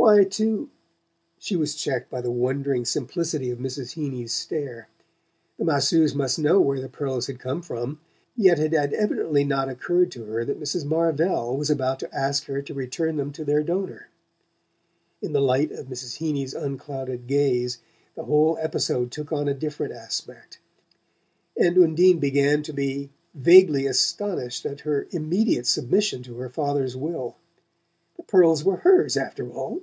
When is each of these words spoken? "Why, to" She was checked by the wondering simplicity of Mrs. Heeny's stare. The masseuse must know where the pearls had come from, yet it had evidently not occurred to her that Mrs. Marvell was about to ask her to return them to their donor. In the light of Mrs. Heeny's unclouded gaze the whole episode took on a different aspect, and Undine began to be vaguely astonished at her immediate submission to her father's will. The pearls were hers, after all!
"Why, 0.00 0.24
to" 0.24 0.70
She 1.46 1.56
was 1.56 1.74
checked 1.74 2.08
by 2.10 2.22
the 2.22 2.30
wondering 2.30 2.86
simplicity 2.86 3.50
of 3.50 3.58
Mrs. 3.58 3.92
Heeny's 3.92 4.32
stare. 4.32 4.88
The 5.58 5.64
masseuse 5.66 6.14
must 6.14 6.38
know 6.38 6.58
where 6.58 6.80
the 6.80 6.88
pearls 6.88 7.26
had 7.26 7.38
come 7.38 7.60
from, 7.60 8.00
yet 8.34 8.58
it 8.58 8.72
had 8.72 8.94
evidently 8.94 9.44
not 9.44 9.68
occurred 9.68 10.10
to 10.12 10.24
her 10.24 10.42
that 10.46 10.58
Mrs. 10.58 10.86
Marvell 10.86 11.54
was 11.54 11.68
about 11.68 12.00
to 12.00 12.12
ask 12.16 12.46
her 12.46 12.62
to 12.62 12.72
return 12.72 13.16
them 13.16 13.30
to 13.32 13.44
their 13.44 13.62
donor. 13.62 14.08
In 15.20 15.34
the 15.34 15.40
light 15.40 15.70
of 15.70 15.86
Mrs. 15.88 16.16
Heeny's 16.16 16.54
unclouded 16.54 17.26
gaze 17.26 17.78
the 18.14 18.24
whole 18.24 18.56
episode 18.58 19.10
took 19.10 19.32
on 19.32 19.48
a 19.48 19.54
different 19.54 19.92
aspect, 19.92 20.58
and 21.58 21.76
Undine 21.76 22.18
began 22.18 22.62
to 22.62 22.72
be 22.72 23.10
vaguely 23.34 23.86
astonished 23.86 24.64
at 24.64 24.80
her 24.80 25.06
immediate 25.10 25.66
submission 25.66 26.22
to 26.22 26.36
her 26.38 26.48
father's 26.48 26.96
will. 26.96 27.36
The 28.16 28.22
pearls 28.22 28.64
were 28.64 28.76
hers, 28.78 29.18
after 29.18 29.52
all! 29.52 29.82